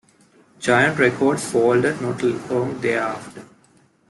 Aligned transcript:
Giant 0.59 0.97
Records 0.97 1.51
folded 1.51 2.01
not 2.01 2.23
long 2.23 2.81
thereafter. 2.81 3.43